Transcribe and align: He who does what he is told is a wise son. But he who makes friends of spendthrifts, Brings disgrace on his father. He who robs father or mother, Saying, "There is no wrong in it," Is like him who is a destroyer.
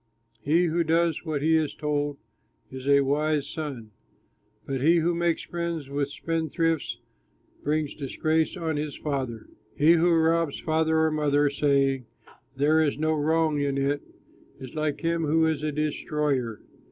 He 0.41 0.63
who 0.63 0.83
does 0.83 1.23
what 1.25 1.43
he 1.43 1.55
is 1.55 1.75
told 1.75 2.17
is 2.71 2.87
a 2.87 3.01
wise 3.01 3.47
son. 3.47 3.91
But 4.65 4.81
he 4.81 4.95
who 4.95 5.13
makes 5.13 5.43
friends 5.43 5.89
of 5.89 6.07
spendthrifts, 6.07 6.97
Brings 7.63 7.93
disgrace 7.93 8.57
on 8.57 8.77
his 8.77 8.97
father. 8.97 9.47
He 9.75 9.91
who 9.91 10.09
robs 10.11 10.59
father 10.59 10.97
or 11.01 11.11
mother, 11.11 11.51
Saying, 11.51 12.07
"There 12.57 12.79
is 12.81 12.97
no 12.97 13.13
wrong 13.13 13.59
in 13.59 13.77
it," 13.77 14.01
Is 14.59 14.73
like 14.73 15.01
him 15.01 15.25
who 15.25 15.45
is 15.45 15.61
a 15.61 15.71
destroyer. 15.71 16.63